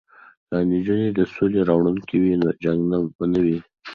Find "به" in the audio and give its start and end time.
3.15-3.25